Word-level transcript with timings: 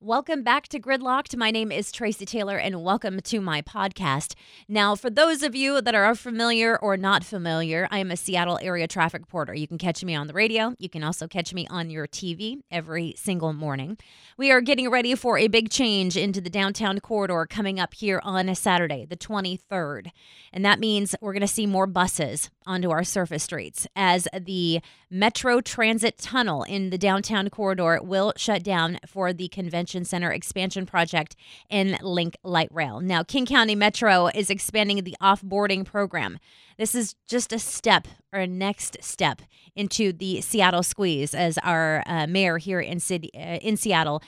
Welcome 0.00 0.44
back 0.44 0.68
to 0.68 0.78
Gridlocked. 0.78 1.34
My 1.36 1.50
name 1.50 1.72
is 1.72 1.90
Tracy 1.90 2.24
Taylor, 2.24 2.56
and 2.56 2.84
welcome 2.84 3.18
to 3.20 3.40
my 3.40 3.62
podcast. 3.62 4.36
Now, 4.68 4.94
for 4.94 5.10
those 5.10 5.42
of 5.42 5.56
you 5.56 5.80
that 5.80 5.92
are 5.92 6.14
familiar 6.14 6.78
or 6.78 6.96
not 6.96 7.24
familiar, 7.24 7.88
I 7.90 7.98
am 7.98 8.12
a 8.12 8.16
Seattle 8.16 8.60
area 8.62 8.86
traffic 8.86 9.22
reporter. 9.22 9.54
You 9.54 9.66
can 9.66 9.76
catch 9.76 10.04
me 10.04 10.14
on 10.14 10.28
the 10.28 10.34
radio. 10.34 10.76
You 10.78 10.88
can 10.88 11.02
also 11.02 11.26
catch 11.26 11.52
me 11.52 11.66
on 11.68 11.90
your 11.90 12.06
TV 12.06 12.60
every 12.70 13.14
single 13.16 13.52
morning. 13.52 13.98
We 14.36 14.52
are 14.52 14.60
getting 14.60 14.88
ready 14.88 15.16
for 15.16 15.36
a 15.36 15.48
big 15.48 15.68
change 15.68 16.16
into 16.16 16.40
the 16.40 16.48
downtown 16.48 17.00
corridor 17.00 17.44
coming 17.50 17.80
up 17.80 17.92
here 17.92 18.20
on 18.22 18.48
a 18.48 18.54
Saturday, 18.54 19.04
the 19.04 19.16
23rd. 19.16 20.12
And 20.52 20.64
that 20.64 20.78
means 20.78 21.16
we're 21.20 21.32
going 21.32 21.40
to 21.40 21.48
see 21.48 21.66
more 21.66 21.88
buses 21.88 22.50
onto 22.64 22.90
our 22.90 23.02
surface 23.02 23.42
streets 23.42 23.88
as 23.96 24.28
the 24.38 24.80
Metro 25.10 25.60
Transit 25.60 26.18
Tunnel 26.18 26.62
in 26.62 26.90
the 26.90 26.98
downtown 26.98 27.50
corridor 27.50 27.98
will 28.00 28.32
shut 28.36 28.62
down 28.62 29.00
for 29.06 29.32
the 29.32 29.48
convention 29.48 29.87
center 29.88 30.30
expansion 30.30 30.86
project 30.86 31.36
in 31.70 31.96
Link 32.02 32.36
Light 32.44 32.68
Rail. 32.72 33.00
Now, 33.00 33.22
King 33.22 33.46
County 33.46 33.74
Metro 33.74 34.28
is 34.28 34.50
expanding 34.50 35.02
the 35.04 35.16
off-boarding 35.20 35.84
program. 35.84 36.38
This 36.76 36.94
is 36.94 37.14
just 37.26 37.52
a 37.52 37.58
step 37.58 38.06
or 38.32 38.40
a 38.40 38.46
next 38.46 38.98
step 39.00 39.42
into 39.74 40.12
the 40.12 40.40
Seattle 40.40 40.82
squeeze, 40.82 41.34
as 41.34 41.58
our 41.58 42.02
uh, 42.06 42.26
mayor 42.26 42.58
here 42.58 42.80
in 42.80 43.00
city 43.00 43.30
uh, 43.34 43.58
in 43.62 43.76
Seattle, 43.76 44.22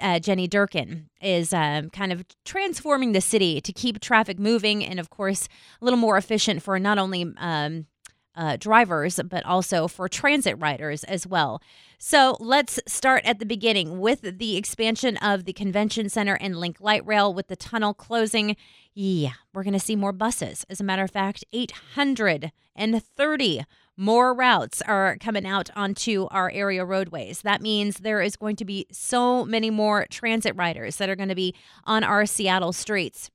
uh, 0.00 0.18
Jenny 0.18 0.48
Durkan, 0.48 1.06
is 1.20 1.52
um, 1.52 1.90
kind 1.90 2.12
of 2.12 2.24
transforming 2.44 3.12
the 3.12 3.20
city 3.20 3.60
to 3.60 3.72
keep 3.72 4.00
traffic 4.00 4.38
moving 4.38 4.84
and, 4.84 5.00
of 5.00 5.10
course, 5.10 5.48
a 5.80 5.84
little 5.84 5.98
more 5.98 6.16
efficient 6.16 6.62
for 6.62 6.78
not 6.78 6.98
only 6.98 7.32
um, 7.38 7.86
uh, 8.34 8.56
drivers, 8.56 9.20
but 9.28 9.44
also 9.44 9.88
for 9.88 10.08
transit 10.08 10.58
riders 10.58 11.04
as 11.04 11.26
well. 11.26 11.62
So 11.98 12.36
let's 12.40 12.80
start 12.86 13.24
at 13.24 13.38
the 13.38 13.46
beginning 13.46 14.00
with 14.00 14.38
the 14.38 14.56
expansion 14.56 15.16
of 15.18 15.44
the 15.44 15.52
convention 15.52 16.08
center 16.08 16.34
and 16.34 16.58
Link 16.58 16.78
Light 16.80 17.06
Rail 17.06 17.32
with 17.32 17.48
the 17.48 17.56
tunnel 17.56 17.94
closing. 17.94 18.56
Yeah, 18.94 19.32
we're 19.54 19.62
going 19.62 19.72
to 19.72 19.78
see 19.78 19.96
more 19.96 20.12
buses. 20.12 20.66
As 20.68 20.80
a 20.80 20.84
matter 20.84 21.04
of 21.04 21.10
fact, 21.10 21.44
830 21.52 23.64
more 23.96 24.34
routes 24.34 24.82
are 24.82 25.16
coming 25.20 25.46
out 25.46 25.70
onto 25.76 26.26
our 26.30 26.50
area 26.50 26.84
roadways. 26.84 27.42
That 27.42 27.60
means 27.60 27.98
there 27.98 28.22
is 28.22 28.36
going 28.36 28.56
to 28.56 28.64
be 28.64 28.86
so 28.90 29.44
many 29.44 29.70
more 29.70 30.06
transit 30.10 30.56
riders 30.56 30.96
that 30.96 31.08
are 31.08 31.16
going 31.16 31.28
to 31.28 31.34
be 31.34 31.54
on 31.84 32.02
our 32.02 32.26
Seattle 32.26 32.72
streets. 32.72 33.30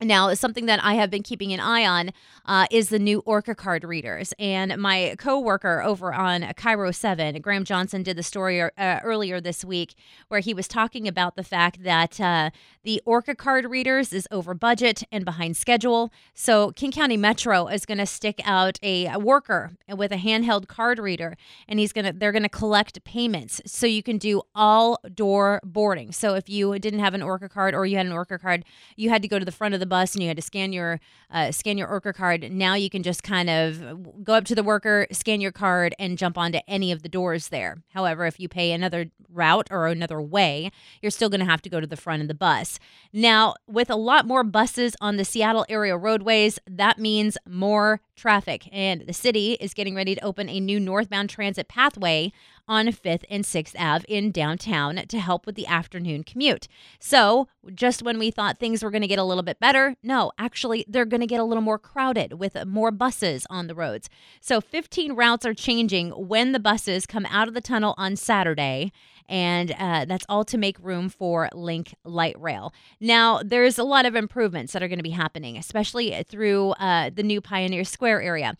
Now, 0.00 0.34
something 0.34 0.66
that 0.66 0.82
I 0.84 0.94
have 0.94 1.10
been 1.10 1.22
keeping 1.22 1.52
an 1.52 1.60
eye 1.60 1.86
on 1.86 2.10
uh, 2.44 2.66
is 2.70 2.90
the 2.90 2.98
new 2.98 3.20
Orca 3.20 3.54
card 3.54 3.82
readers. 3.82 4.34
And 4.38 4.76
my 4.76 5.14
coworker 5.18 5.82
over 5.82 6.12
on 6.12 6.42
KIRO 6.42 6.94
7, 6.94 7.40
Graham 7.40 7.64
Johnson, 7.64 8.02
did 8.02 8.16
the 8.16 8.22
story 8.22 8.60
uh, 8.60 8.68
earlier 9.02 9.40
this 9.40 9.64
week 9.64 9.94
where 10.28 10.40
he 10.40 10.52
was 10.52 10.68
talking 10.68 11.08
about 11.08 11.36
the 11.36 11.42
fact 11.42 11.82
that 11.82 12.20
uh, 12.20 12.50
the 12.82 13.02
Orca 13.06 13.34
card 13.34 13.64
readers 13.64 14.12
is 14.12 14.28
over 14.30 14.54
budget 14.54 15.02
and 15.10 15.24
behind 15.24 15.56
schedule. 15.56 16.12
So, 16.34 16.72
King 16.72 16.92
County 16.92 17.16
Metro 17.16 17.66
is 17.66 17.86
going 17.86 17.98
to 17.98 18.06
stick 18.06 18.40
out 18.44 18.78
a, 18.82 19.06
a 19.06 19.18
worker 19.18 19.72
with 19.88 20.12
a 20.12 20.16
handheld 20.16 20.68
card 20.68 20.98
reader, 20.98 21.36
and 21.66 21.80
he's 21.80 21.92
going 21.92 22.04
to 22.04 22.12
they're 22.12 22.32
going 22.32 22.42
to 22.42 22.48
collect 22.48 23.02
payments 23.04 23.60
so 23.66 23.86
you 23.86 24.02
can 24.02 24.18
do 24.18 24.42
all 24.54 25.00
door 25.14 25.60
boarding. 25.64 26.12
So, 26.12 26.34
if 26.34 26.48
you 26.48 26.78
didn't 26.78 27.00
have 27.00 27.14
an 27.14 27.22
Orca 27.22 27.48
card 27.48 27.74
or 27.74 27.86
you 27.86 27.96
had 27.96 28.06
an 28.06 28.12
Orca 28.12 28.38
card, 28.38 28.64
you 28.94 29.10
had 29.10 29.22
to 29.22 29.28
go 29.28 29.38
to 29.38 29.44
the 29.44 29.52
front 29.52 29.74
of 29.74 29.80
the 29.80 29.85
the 29.86 29.94
bus 29.94 30.14
and 30.14 30.22
you 30.22 30.28
had 30.28 30.36
to 30.36 30.42
scan 30.42 30.72
your 30.72 31.00
uh, 31.30 31.50
scan 31.50 31.78
your 31.78 31.88
Orca 31.88 32.12
card. 32.12 32.50
Now 32.52 32.74
you 32.74 32.90
can 32.90 33.02
just 33.02 33.22
kind 33.22 33.48
of 33.50 34.24
go 34.24 34.34
up 34.34 34.44
to 34.44 34.54
the 34.54 34.62
worker, 34.62 35.06
scan 35.10 35.40
your 35.40 35.52
card, 35.52 35.94
and 35.98 36.18
jump 36.18 36.36
onto 36.38 36.58
any 36.68 36.92
of 36.92 37.02
the 37.02 37.08
doors 37.08 37.48
there. 37.48 37.82
However, 37.90 38.26
if 38.26 38.38
you 38.38 38.48
pay 38.48 38.72
another 38.72 39.10
route 39.32 39.68
or 39.70 39.86
another 39.86 40.20
way, 40.20 40.70
you're 41.02 41.10
still 41.10 41.28
going 41.28 41.40
to 41.40 41.46
have 41.46 41.62
to 41.62 41.68
go 41.68 41.80
to 41.80 41.86
the 41.86 41.96
front 41.96 42.22
of 42.22 42.28
the 42.28 42.34
bus. 42.34 42.78
Now, 43.12 43.54
with 43.66 43.90
a 43.90 43.96
lot 43.96 44.26
more 44.26 44.44
buses 44.44 44.94
on 45.00 45.16
the 45.16 45.24
Seattle 45.24 45.66
area 45.68 45.96
roadways, 45.96 46.58
that 46.68 46.98
means 46.98 47.36
more 47.48 48.00
traffic, 48.16 48.68
and 48.72 49.02
the 49.02 49.12
city 49.12 49.52
is 49.60 49.74
getting 49.74 49.94
ready 49.94 50.14
to 50.14 50.24
open 50.24 50.48
a 50.48 50.58
new 50.58 50.80
northbound 50.80 51.30
transit 51.30 51.68
pathway 51.68 52.32
on 52.68 52.86
5th 52.86 53.24
and 53.30 53.44
6th 53.44 53.74
Ave 53.78 54.04
in 54.08 54.32
downtown 54.32 54.96
to 55.08 55.20
help 55.20 55.46
with 55.46 55.54
the 55.54 55.66
afternoon 55.66 56.24
commute. 56.24 56.66
So, 56.98 57.48
just 57.74 58.02
when 58.02 58.18
we 58.18 58.30
thought 58.30 58.58
things 58.58 58.82
were 58.82 58.90
going 58.90 59.02
to 59.02 59.08
get 59.08 59.18
a 59.18 59.24
little 59.24 59.42
bit 59.42 59.60
better, 59.60 59.96
no, 60.02 60.32
actually, 60.38 60.84
they're 60.88 61.04
going 61.04 61.20
to 61.20 61.26
get 61.26 61.40
a 61.40 61.44
little 61.44 61.62
more 61.62 61.78
crowded 61.78 62.34
with 62.34 62.56
more 62.66 62.90
buses 62.90 63.46
on 63.50 63.66
the 63.66 63.74
roads. 63.74 64.08
So, 64.40 64.60
15 64.60 65.12
routes 65.12 65.46
are 65.46 65.54
changing 65.54 66.10
when 66.10 66.52
the 66.52 66.60
buses 66.60 67.06
come 67.06 67.26
out 67.26 67.48
of 67.48 67.54
the 67.54 67.60
tunnel 67.60 67.94
on 67.96 68.16
Saturday 68.16 68.92
and 69.28 69.74
uh, 69.78 70.04
that's 70.04 70.26
all 70.28 70.44
to 70.44 70.58
make 70.58 70.78
room 70.80 71.08
for 71.08 71.48
Link 71.52 71.94
Light 72.04 72.40
Rail. 72.40 72.72
Now, 73.00 73.40
there's 73.44 73.78
a 73.78 73.84
lot 73.84 74.06
of 74.06 74.14
improvements 74.14 74.72
that 74.72 74.82
are 74.82 74.88
going 74.88 74.98
to 74.98 75.02
be 75.02 75.10
happening, 75.10 75.56
especially 75.56 76.24
through 76.28 76.70
uh, 76.72 77.10
the 77.14 77.22
new 77.22 77.40
Pioneer 77.40 77.84
Square 77.84 78.22
area. 78.22 78.56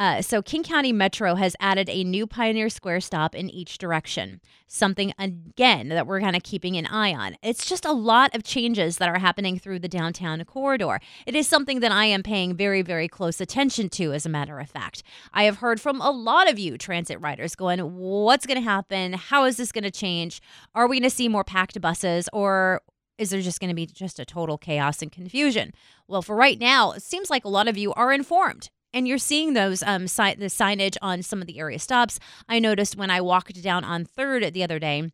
Uh, 0.00 0.22
so, 0.22 0.40
King 0.40 0.62
County 0.62 0.94
Metro 0.94 1.34
has 1.34 1.54
added 1.60 1.90
a 1.90 2.04
new 2.04 2.26
Pioneer 2.26 2.70
Square 2.70 3.02
stop 3.02 3.34
in 3.34 3.50
each 3.50 3.76
direction. 3.76 4.40
Something, 4.66 5.12
again, 5.18 5.90
that 5.90 6.06
we're 6.06 6.22
kind 6.22 6.34
of 6.34 6.42
keeping 6.42 6.78
an 6.78 6.86
eye 6.86 7.12
on. 7.12 7.36
It's 7.42 7.66
just 7.66 7.84
a 7.84 7.92
lot 7.92 8.34
of 8.34 8.42
changes 8.42 8.96
that 8.96 9.10
are 9.10 9.18
happening 9.18 9.58
through 9.58 9.80
the 9.80 9.88
downtown 9.88 10.42
corridor. 10.46 11.00
It 11.26 11.34
is 11.34 11.46
something 11.46 11.80
that 11.80 11.92
I 11.92 12.06
am 12.06 12.22
paying 12.22 12.56
very, 12.56 12.80
very 12.80 13.08
close 13.08 13.42
attention 13.42 13.90
to, 13.90 14.14
as 14.14 14.24
a 14.24 14.30
matter 14.30 14.58
of 14.58 14.70
fact. 14.70 15.02
I 15.34 15.42
have 15.42 15.58
heard 15.58 15.82
from 15.82 16.00
a 16.00 16.10
lot 16.10 16.50
of 16.50 16.58
you 16.58 16.78
transit 16.78 17.20
riders 17.20 17.54
going, 17.54 17.80
What's 17.80 18.46
going 18.46 18.56
to 18.56 18.64
happen? 18.64 19.12
How 19.12 19.44
is 19.44 19.58
this 19.58 19.70
going 19.70 19.84
to 19.84 19.90
change? 19.90 20.40
Are 20.74 20.88
we 20.88 20.98
going 20.98 21.10
to 21.10 21.14
see 21.14 21.28
more 21.28 21.44
packed 21.44 21.78
buses? 21.78 22.26
Or 22.32 22.80
is 23.18 23.28
there 23.28 23.42
just 23.42 23.60
going 23.60 23.68
to 23.68 23.74
be 23.74 23.84
just 23.84 24.18
a 24.18 24.24
total 24.24 24.56
chaos 24.56 25.02
and 25.02 25.12
confusion? 25.12 25.74
Well, 26.08 26.22
for 26.22 26.34
right 26.34 26.58
now, 26.58 26.92
it 26.92 27.02
seems 27.02 27.28
like 27.28 27.44
a 27.44 27.50
lot 27.50 27.68
of 27.68 27.76
you 27.76 27.92
are 27.92 28.14
informed 28.14 28.70
and 28.92 29.06
you're 29.06 29.18
seeing 29.18 29.54
those 29.54 29.82
um 29.82 30.06
si- 30.08 30.34
the 30.34 30.46
signage 30.46 30.96
on 31.02 31.22
some 31.22 31.40
of 31.40 31.46
the 31.46 31.58
area 31.58 31.78
stops. 31.78 32.18
I 32.48 32.58
noticed 32.58 32.96
when 32.96 33.10
I 33.10 33.20
walked 33.20 33.62
down 33.62 33.84
on 33.84 34.04
Third 34.04 34.52
the 34.52 34.64
other 34.64 34.78
day 34.78 35.10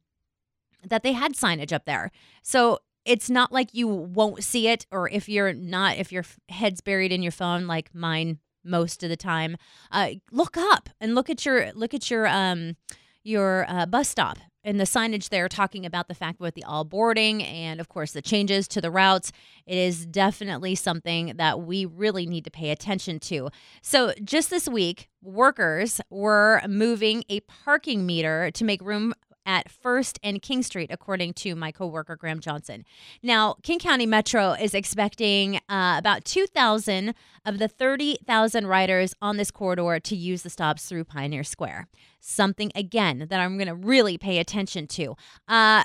that 0.85 1.03
they 1.03 1.13
had 1.13 1.33
signage 1.33 1.73
up 1.73 1.85
there. 1.85 2.11
So 2.43 2.81
it's 3.05 3.31
not 3.31 3.53
like 3.53 3.73
you 3.73 3.87
won't 3.87 4.43
see 4.43 4.69
it, 4.69 4.85
or 4.91 5.09
if 5.09 5.29
you're 5.29 5.53
not, 5.53 5.97
if 5.97 6.11
your 6.11 6.25
head's 6.49 6.81
buried 6.81 7.13
in 7.13 7.23
your 7.23 7.33
phone, 7.33 7.67
like 7.67 7.95
mine 7.95 8.39
most 8.65 9.03
of 9.05 9.09
the 9.09 9.17
time, 9.17 9.57
uh, 9.93 10.11
look 10.33 10.57
up 10.57 10.89
and 11.01 11.15
look 11.15 11.31
at 11.31 11.47
your 11.47 11.73
look 11.73 11.95
at 11.95 12.11
your 12.11 12.27
um 12.27 12.77
your 13.23 13.67
uh, 13.69 13.87
bus 13.87 14.09
stop 14.09 14.39
and 14.67 14.79
the 14.79 14.85
signage 14.85 15.31
there 15.31 15.49
talking 15.49 15.87
about 15.87 16.09
the 16.09 16.15
fact 16.15 16.41
with 16.41 16.55
the 16.55 16.65
all 16.65 16.85
boarding 16.85 17.43
and 17.43 17.81
of 17.81 17.89
course 17.89 18.13
the 18.13 18.21
changes 18.21 18.69
to 18.69 18.81
the 18.83 18.91
routes 18.91 19.33
it 19.67 19.79
is 19.79 20.05
definitely 20.05 20.75
something 20.75 21.33
that 21.37 21.63
we 21.63 21.85
really 21.85 22.27
need 22.27 22.45
to 22.45 22.51
pay 22.51 22.71
attention 22.71 23.19
to. 23.19 23.51
So 23.83 24.13
just 24.23 24.51
this 24.51 24.69
week 24.69 25.09
workers 25.23 26.01
were 26.09 26.63
moving 26.69 27.25
a 27.29 27.41
parking 27.41 28.07
meter 28.07 28.51
to 28.53 28.65
make 28.65 28.81
room 28.81 29.13
at 29.47 29.71
First 29.71 30.19
and 30.23 30.43
King 30.43 30.63
Street, 30.63 30.91
according 30.93 31.33
to 31.35 31.55
my 31.55 31.73
coworker 31.73 32.17
Graham 32.17 32.41
Johnson. 32.41 32.85
Now, 33.23 33.57
King 33.63 33.79
County 33.79 34.05
Metro 34.05 34.53
is 34.53 34.75
expecting 34.75 35.57
uh, 35.69 35.97
about 35.99 36.25
2,000 36.25 37.15
of 37.47 37.59
the 37.59 37.69
30,000 37.69 38.67
riders 38.67 39.15
on 39.23 39.37
this 39.37 39.51
corridor 39.51 40.01
to 40.01 40.17
use 40.17 40.43
the 40.43 40.51
stops 40.51 40.87
through 40.87 41.05
Pioneer 41.05 41.45
Square. 41.45 41.89
Something 42.21 42.73
again 42.75 43.27
that 43.31 43.41
I'm 43.41 43.57
going 43.57 43.69
to 43.69 43.75
really 43.75 44.19
pay 44.19 44.39
attention 44.39 44.87
to. 44.89 45.17
Uh, 45.47 45.85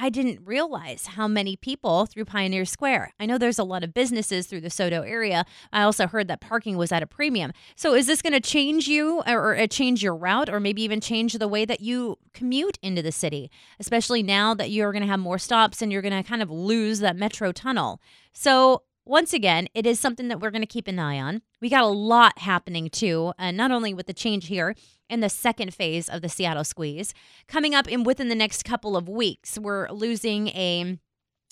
I 0.00 0.10
didn't 0.10 0.40
realize 0.44 1.06
how 1.06 1.26
many 1.26 1.56
people 1.56 2.06
through 2.06 2.24
Pioneer 2.24 2.64
Square. 2.64 3.14
I 3.18 3.26
know 3.26 3.36
there's 3.36 3.58
a 3.58 3.64
lot 3.64 3.82
of 3.82 3.92
businesses 3.92 4.46
through 4.46 4.60
the 4.60 4.68
SoDo 4.68 5.04
area. 5.04 5.44
I 5.72 5.82
also 5.82 6.06
heard 6.06 6.28
that 6.28 6.40
parking 6.40 6.76
was 6.76 6.92
at 6.92 7.02
a 7.02 7.06
premium. 7.06 7.52
So 7.74 7.94
is 7.94 8.06
this 8.06 8.22
going 8.22 8.32
to 8.32 8.40
change 8.40 8.86
you 8.86 9.22
or, 9.26 9.50
or 9.50 9.56
uh, 9.56 9.66
change 9.66 10.00
your 10.00 10.14
route 10.14 10.48
or 10.48 10.60
maybe 10.60 10.82
even 10.82 11.00
change 11.00 11.32
the 11.32 11.48
way 11.48 11.64
that 11.64 11.80
you 11.80 12.16
commute 12.32 12.78
into 12.80 13.02
the 13.02 13.10
city, 13.10 13.50
especially 13.80 14.22
now 14.22 14.54
that 14.54 14.70
you're 14.70 14.92
going 14.92 15.02
to 15.02 15.08
have 15.08 15.18
more 15.18 15.38
stops 15.38 15.82
and 15.82 15.90
you're 15.90 16.02
going 16.02 16.22
to 16.22 16.28
kind 16.28 16.42
of 16.42 16.50
lose 16.50 17.00
that 17.00 17.16
metro 17.16 17.50
tunnel. 17.50 18.00
So 18.32 18.82
once 19.08 19.32
again, 19.32 19.68
it 19.74 19.86
is 19.86 19.98
something 19.98 20.28
that 20.28 20.38
we're 20.40 20.50
going 20.50 20.62
to 20.62 20.66
keep 20.66 20.86
an 20.86 20.98
eye 20.98 21.18
on. 21.18 21.40
We 21.60 21.70
got 21.70 21.82
a 21.82 21.86
lot 21.86 22.40
happening 22.40 22.90
too, 22.90 23.32
and 23.38 23.56
not 23.56 23.70
only 23.70 23.94
with 23.94 24.06
the 24.06 24.12
change 24.12 24.48
here 24.48 24.74
in 25.08 25.20
the 25.20 25.30
second 25.30 25.72
phase 25.72 26.08
of 26.08 26.20
the 26.20 26.28
Seattle 26.28 26.64
squeeze. 26.64 27.14
Coming 27.46 27.74
up 27.74 27.88
in 27.88 28.04
within 28.04 28.28
the 28.28 28.34
next 28.34 28.64
couple 28.64 28.96
of 28.96 29.08
weeks, 29.08 29.58
we're 29.58 29.88
losing 29.90 30.48
a 30.48 30.98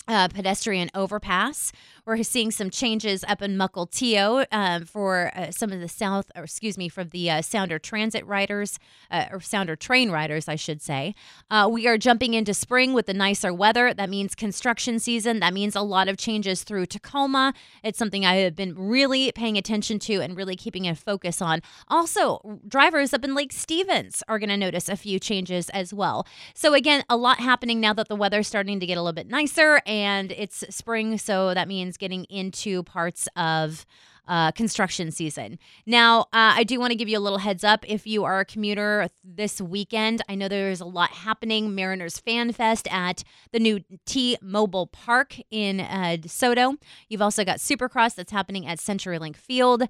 uh, 0.07 0.27
pedestrian 0.29 0.89
overpass. 0.93 1.71
We're 2.07 2.23
seeing 2.23 2.51
some 2.51 2.69
changes 2.69 3.25
up 3.27 3.41
in 3.41 3.57
Mukilteo 3.57 4.45
um, 4.53 4.85
for 4.85 5.29
uh, 5.35 5.51
some 5.51 5.73
of 5.73 5.81
the 5.81 5.89
South, 5.89 6.31
or 6.37 6.45
excuse 6.45 6.77
me, 6.77 6.87
for 6.87 7.03
the 7.03 7.29
uh, 7.29 7.41
Sounder 7.41 7.79
Transit 7.79 8.25
riders, 8.25 8.79
uh, 9.11 9.25
or 9.29 9.41
Sounder 9.41 9.75
train 9.75 10.09
riders, 10.09 10.47
I 10.47 10.55
should 10.55 10.81
say. 10.81 11.15
Uh, 11.51 11.67
we 11.69 11.85
are 11.85 11.97
jumping 11.97 12.33
into 12.33 12.53
spring 12.53 12.93
with 12.93 13.07
the 13.07 13.13
nicer 13.13 13.53
weather. 13.53 13.93
That 13.93 14.09
means 14.09 14.35
construction 14.35 14.99
season. 14.99 15.41
That 15.41 15.53
means 15.53 15.75
a 15.75 15.81
lot 15.81 16.07
of 16.07 16.15
changes 16.15 16.63
through 16.63 16.85
Tacoma. 16.85 17.53
It's 17.83 17.99
something 17.99 18.25
I 18.25 18.35
have 18.35 18.55
been 18.55 18.73
really 18.75 19.33
paying 19.33 19.57
attention 19.57 19.99
to 19.99 20.21
and 20.21 20.37
really 20.37 20.55
keeping 20.55 20.87
a 20.87 20.95
focus 20.95 21.41
on. 21.41 21.61
Also, 21.89 22.61
drivers 22.65 23.13
up 23.13 23.25
in 23.25 23.35
Lake 23.35 23.51
Stevens 23.51 24.23
are 24.29 24.39
going 24.39 24.47
to 24.47 24.55
notice 24.55 24.87
a 24.87 24.95
few 24.95 25.19
changes 25.19 25.69
as 25.71 25.93
well. 25.93 26.25
So, 26.53 26.73
again, 26.73 27.03
a 27.09 27.17
lot 27.17 27.41
happening 27.41 27.81
now 27.81 27.91
that 27.95 28.07
the 28.07 28.15
weather's 28.15 28.47
starting 28.47 28.79
to 28.79 28.85
get 28.85 28.97
a 28.97 29.01
little 29.01 29.11
bit 29.11 29.27
nicer 29.27 29.81
and 29.85 30.31
it's 30.31 30.63
spring. 30.69 31.17
So, 31.17 31.53
that 31.53 31.67
means 31.67 31.96
getting 31.97 32.25
into 32.25 32.83
parts 32.83 33.27
of 33.35 33.85
uh, 34.27 34.51
construction 34.51 35.09
season. 35.11 35.57
Now, 35.85 36.21
uh, 36.33 36.53
I 36.55 36.63
do 36.63 36.79
want 36.79 36.91
to 36.91 36.97
give 36.97 37.07
you 37.07 37.17
a 37.17 37.21
little 37.21 37.37
heads 37.39 37.63
up 37.63 37.85
if 37.87 38.05
you 38.05 38.25
are 38.25 38.41
a 38.41 38.45
commuter 38.45 39.07
this 39.23 39.61
weekend. 39.61 40.21
I 40.27 40.35
know 40.35 40.47
there's 40.47 40.81
a 40.81 40.85
lot 40.85 41.11
happening. 41.11 41.73
Mariners 41.73 42.19
Fan 42.19 42.51
Fest 42.51 42.87
at 42.91 43.23
the 43.51 43.59
new 43.59 43.79
T 44.05 44.37
Mobile 44.41 44.87
Park 44.87 45.37
in 45.49 45.79
uh, 45.79 46.17
DeSoto. 46.19 46.75
You've 47.07 47.21
also 47.21 47.45
got 47.45 47.59
Supercross 47.59 48.15
that's 48.15 48.31
happening 48.31 48.67
at 48.67 48.79
CenturyLink 48.79 49.37
Field. 49.37 49.83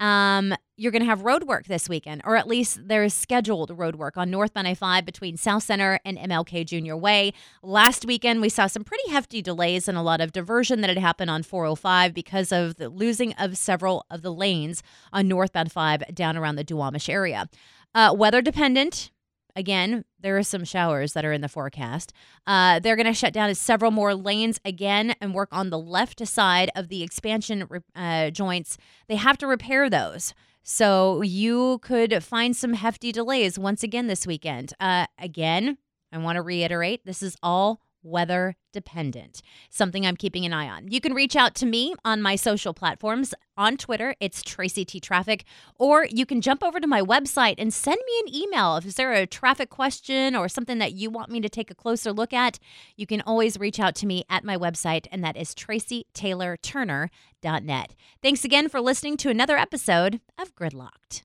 Um, 0.00 0.54
you're 0.76 0.92
going 0.92 1.02
to 1.02 1.06
have 1.06 1.22
road 1.22 1.44
work 1.44 1.66
this 1.66 1.88
weekend, 1.88 2.22
or 2.24 2.36
at 2.36 2.48
least 2.48 2.88
there 2.88 3.04
is 3.04 3.12
scheduled 3.12 3.76
road 3.76 3.96
work 3.96 4.16
on 4.16 4.30
Northbound 4.30 4.66
I 4.66 4.74
5 4.74 5.04
between 5.04 5.36
South 5.36 5.62
Center 5.62 6.00
and 6.04 6.16
MLK 6.16 6.66
Junior 6.66 6.96
Way. 6.96 7.32
Last 7.62 8.06
weekend, 8.06 8.40
we 8.40 8.48
saw 8.48 8.66
some 8.66 8.84
pretty 8.84 9.10
hefty 9.10 9.42
delays 9.42 9.86
and 9.86 9.98
a 9.98 10.02
lot 10.02 10.20
of 10.20 10.32
diversion 10.32 10.80
that 10.80 10.88
had 10.88 10.98
happened 10.98 11.30
on 11.30 11.42
405 11.42 12.14
because 12.14 12.52
of 12.52 12.76
the 12.76 12.88
losing 12.88 13.34
of 13.34 13.56
several 13.56 14.06
of 14.10 14.22
the 14.22 14.32
lanes 14.32 14.82
on 15.12 15.28
Northbound 15.28 15.70
5 15.70 16.14
down 16.14 16.36
around 16.36 16.56
the 16.56 16.64
Duwamish 16.64 17.08
area. 17.08 17.48
Uh, 17.94 18.14
weather 18.16 18.40
dependent, 18.40 19.10
Again, 19.54 20.06
there 20.18 20.38
are 20.38 20.42
some 20.42 20.64
showers 20.64 21.12
that 21.12 21.24
are 21.24 21.32
in 21.32 21.42
the 21.42 21.48
forecast. 21.48 22.12
Uh, 22.46 22.78
they're 22.78 22.96
going 22.96 23.06
to 23.06 23.12
shut 23.12 23.34
down 23.34 23.54
several 23.54 23.90
more 23.90 24.14
lanes 24.14 24.58
again 24.64 25.14
and 25.20 25.34
work 25.34 25.50
on 25.52 25.68
the 25.68 25.78
left 25.78 26.26
side 26.26 26.70
of 26.74 26.88
the 26.88 27.02
expansion 27.02 27.68
uh, 27.94 28.30
joints. 28.30 28.78
They 29.08 29.16
have 29.16 29.36
to 29.38 29.46
repair 29.46 29.90
those. 29.90 30.32
So 30.62 31.22
you 31.22 31.78
could 31.78 32.22
find 32.22 32.56
some 32.56 32.74
hefty 32.74 33.12
delays 33.12 33.58
once 33.58 33.82
again 33.82 34.06
this 34.06 34.26
weekend. 34.26 34.72
Uh, 34.78 35.06
again, 35.18 35.78
I 36.12 36.18
want 36.18 36.36
to 36.36 36.42
reiterate 36.42 37.04
this 37.04 37.22
is 37.22 37.36
all 37.42 37.80
weather 38.02 38.56
dependent. 38.72 39.42
Something 39.70 40.04
I'm 40.06 40.16
keeping 40.16 40.44
an 40.44 40.52
eye 40.52 40.68
on. 40.68 40.88
You 40.88 41.00
can 41.00 41.14
reach 41.14 41.36
out 41.36 41.54
to 41.56 41.66
me 41.66 41.94
on 42.04 42.22
my 42.22 42.36
social 42.36 42.72
platforms. 42.74 43.34
On 43.56 43.76
Twitter, 43.76 44.14
it's 44.18 44.42
Tracy 44.42 44.84
T 44.84 44.98
Traffic, 44.98 45.44
or 45.78 46.06
you 46.10 46.24
can 46.24 46.40
jump 46.40 46.64
over 46.64 46.80
to 46.80 46.86
my 46.86 47.02
website 47.02 47.56
and 47.58 47.70
send 47.72 47.98
me 48.06 48.22
an 48.26 48.34
email. 48.34 48.76
If 48.76 48.94
there 48.94 49.12
a 49.12 49.26
traffic 49.26 49.68
question 49.68 50.34
or 50.34 50.48
something 50.48 50.78
that 50.78 50.94
you 50.94 51.10
want 51.10 51.30
me 51.30 51.42
to 51.42 51.50
take 51.50 51.70
a 51.70 51.74
closer 51.74 52.12
look 52.12 52.32
at, 52.32 52.58
you 52.96 53.06
can 53.06 53.20
always 53.20 53.60
reach 53.60 53.78
out 53.78 53.94
to 53.96 54.06
me 54.06 54.24
at 54.30 54.42
my 54.42 54.56
website, 54.56 55.06
and 55.12 55.22
that 55.22 55.36
is 55.36 55.54
tracytaylorturner.net. 55.54 57.94
Thanks 58.22 58.44
again 58.44 58.70
for 58.70 58.80
listening 58.80 59.18
to 59.18 59.28
another 59.28 59.58
episode 59.58 60.22
of 60.38 60.54
Gridlocked. 60.54 61.20